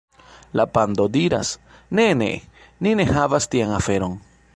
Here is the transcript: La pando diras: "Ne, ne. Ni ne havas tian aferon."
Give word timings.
La 0.51 0.65
pando 0.71 1.07
diras: 1.09 1.59
"Ne, 1.91 2.07
ne. 2.21 2.31
Ni 2.85 2.95
ne 3.01 3.07
havas 3.11 3.49
tian 3.53 3.75
aferon." 3.83 4.17